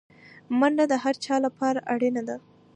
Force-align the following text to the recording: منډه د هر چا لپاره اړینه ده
منډه 0.59 0.85
د 0.91 0.93
هر 1.03 1.15
چا 1.25 1.35
لپاره 1.45 1.79
اړینه 1.93 2.21
ده 2.27 2.37